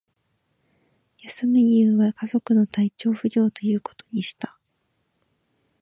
[1.19, 4.57] 休む理由は、家族の体調不良ということにした